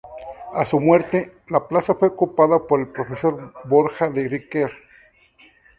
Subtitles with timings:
[0.55, 4.71] A su muerte, la plaza fue ocupada por el profesor Borja de Riquer.